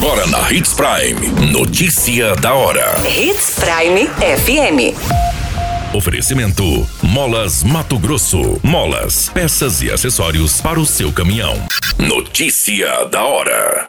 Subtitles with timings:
[0.00, 1.50] Agora na Hits Prime.
[1.50, 2.94] Notícia da hora.
[3.04, 4.94] Hits Prime FM.
[5.92, 6.62] Oferecimento:
[7.02, 8.60] Molas Mato Grosso.
[8.62, 11.54] Molas, peças e acessórios para o seu caminhão.
[11.98, 13.88] Notícia da hora.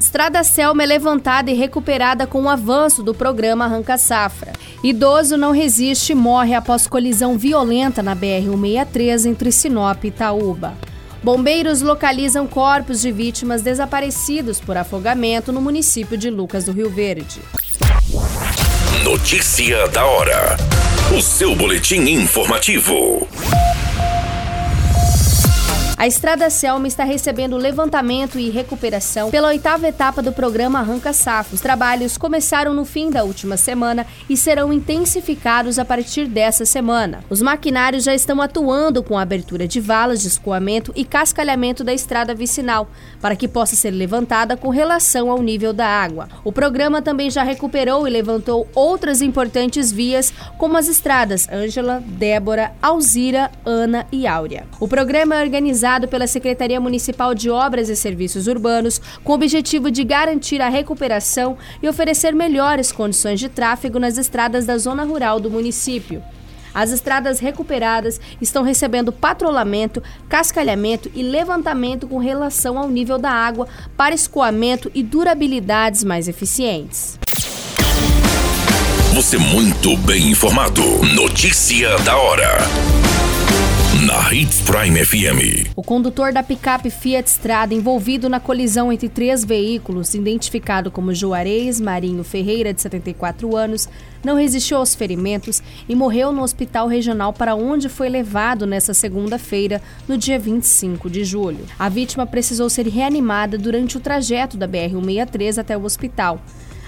[0.00, 4.52] Estrada Selma é levantada e recuperada com o avanço do programa Arranca Safra.
[4.82, 10.74] Idoso não resiste e morre após colisão violenta na BR-163 entre Sinop e Itaúba.
[11.26, 17.40] Bombeiros localizam corpos de vítimas desaparecidos por afogamento no município de Lucas do Rio Verde.
[19.02, 20.56] Notícia da hora.
[21.18, 23.26] O seu boletim informativo.
[25.98, 31.54] A Estrada Selma está recebendo levantamento e recuperação pela oitava etapa do programa Arranca Safra.
[31.54, 37.24] Os trabalhos começaram no fim da última semana e serão intensificados a partir dessa semana.
[37.30, 41.94] Os maquinários já estão atuando com a abertura de valas de escoamento e cascalhamento da
[41.94, 46.28] estrada vicinal, para que possa ser levantada com relação ao nível da água.
[46.44, 52.72] O programa também já recuperou e levantou outras importantes vias, como as estradas Ângela, Débora,
[52.82, 54.66] Alzira, Ana e Áurea.
[54.78, 59.34] O programa é organizado realizado pela Secretaria Municipal de Obras e Serviços Urbanos com o
[59.36, 65.04] objetivo de garantir a recuperação e oferecer melhores condições de tráfego nas estradas da zona
[65.04, 66.22] rural do município.
[66.74, 73.68] As estradas recuperadas estão recebendo patrulhamento, cascalhamento e levantamento com relação ao nível da água
[73.96, 77.18] para escoamento e durabilidades mais eficientes.
[79.14, 80.82] Você muito bem informado.
[81.14, 82.58] Notícia da hora
[84.06, 85.72] na Hits Prime FM.
[85.74, 91.80] O condutor da picape Fiat Strada envolvido na colisão entre três veículos, identificado como Juarez
[91.80, 93.88] Marinho Ferreira, de 74 anos,
[94.24, 99.82] não resistiu aos ferimentos e morreu no hospital regional para onde foi levado nesta segunda-feira,
[100.06, 101.66] no dia 25 de julho.
[101.76, 106.40] A vítima precisou ser reanimada durante o trajeto da BR-163 até o hospital.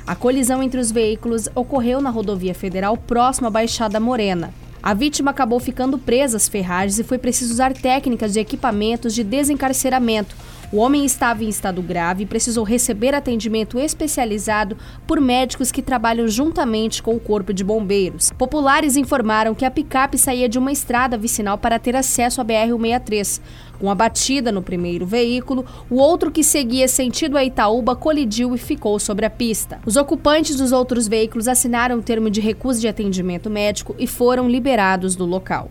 [0.06, 4.54] A colisão entre os veículos ocorreu na rodovia federal próxima à Baixada Morena.
[4.82, 9.24] A vítima acabou ficando presa às ferragens e foi preciso usar técnicas de equipamentos de
[9.24, 10.36] desencarceramento.
[10.70, 16.28] O homem estava em estado grave e precisou receber atendimento especializado por médicos que trabalham
[16.28, 18.30] juntamente com o Corpo de Bombeiros.
[18.36, 23.40] Populares informaram que a picape saía de uma estrada vicinal para ter acesso à BR-163.
[23.80, 28.58] Com a batida no primeiro veículo, o outro que seguia sentido a Itaúba colidiu e
[28.58, 29.80] ficou sobre a pista.
[29.86, 34.50] Os ocupantes dos outros veículos assinaram o termo de recusa de atendimento médico e foram
[34.50, 35.70] liberados do local.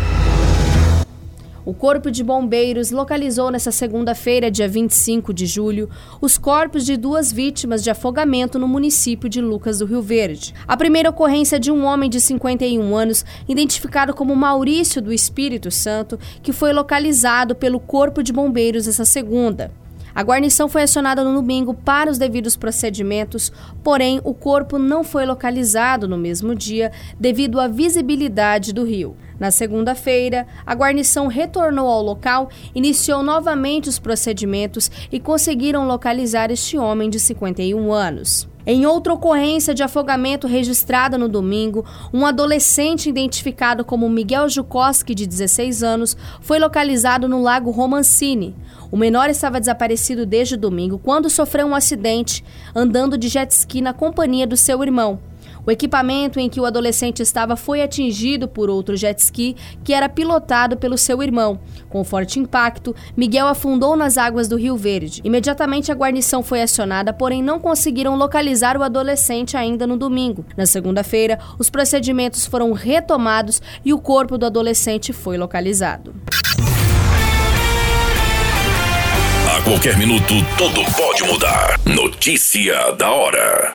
[1.63, 5.89] O Corpo de Bombeiros localizou nesta segunda-feira, dia 25 de julho,
[6.19, 10.55] os corpos de duas vítimas de afogamento no município de Lucas do Rio Verde.
[10.67, 16.19] A primeira ocorrência de um homem de 51 anos, identificado como Maurício do Espírito Santo,
[16.41, 19.71] que foi localizado pelo Corpo de Bombeiros essa segunda.
[20.13, 23.51] A guarnição foi acionada no domingo para os devidos procedimentos,
[23.83, 29.15] porém o corpo não foi localizado no mesmo dia devido à visibilidade do rio.
[29.39, 36.77] Na segunda-feira, a guarnição retornou ao local, iniciou novamente os procedimentos e conseguiram localizar este
[36.77, 38.50] homem de 51 anos.
[38.65, 45.25] Em outra ocorrência de afogamento registrada no domingo, um adolescente identificado como Miguel Jukoski, de
[45.25, 48.55] 16 anos, foi localizado no Lago Romancini.
[48.91, 52.43] O menor estava desaparecido desde domingo quando sofreu um acidente
[52.75, 55.30] andando de jet ski na companhia do seu irmão.
[55.65, 60.09] O equipamento em que o adolescente estava foi atingido por outro jet ski que era
[60.09, 61.59] pilotado pelo seu irmão.
[61.89, 65.21] Com forte impacto, Miguel afundou nas águas do Rio Verde.
[65.23, 70.45] Imediatamente a guarnição foi acionada, porém não conseguiram localizar o adolescente ainda no domingo.
[70.57, 76.15] Na segunda-feira, os procedimentos foram retomados e o corpo do adolescente foi localizado.
[79.61, 81.79] A qualquer minuto, tudo pode mudar.
[81.85, 83.69] Notícia da hora.